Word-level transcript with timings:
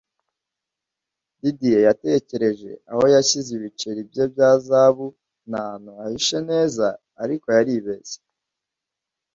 Didier 1.39 1.81
yatekereje 1.87 2.69
aho 2.91 3.03
yashyize 3.15 3.49
ibiceri 3.59 4.01
bye 4.09 4.23
bya 4.33 4.49
zahabu 4.65 5.07
ni 5.49 5.55
ahantu 5.59 5.89
hihishe 5.97 6.37
neza. 6.51 6.85
Ariko, 7.23 7.47
yaribeshye. 7.57 8.19